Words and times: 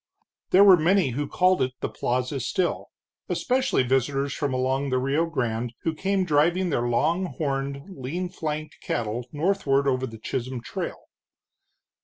There 0.49 0.63
were 0.63 0.77
many 0.77 1.09
who 1.09 1.27
called 1.27 1.61
it 1.61 1.73
the 1.79 1.87
plaza 1.87 2.39
still, 2.39 2.87
especially 3.29 3.83
visitors 3.83 4.33
from 4.33 4.51
along 4.51 4.89
the 4.89 4.97
Rio 4.97 5.27
Grande 5.27 5.73
who 5.83 5.93
came 5.93 6.25
driving 6.25 6.71
their 6.71 6.87
long 6.89 7.25
horned, 7.27 7.83
lean 7.97 8.27
flanked 8.27 8.77
cattle 8.81 9.27
northward 9.31 9.87
over 9.87 10.07
the 10.07 10.17
Chisholm 10.17 10.59
Trail. 10.61 10.97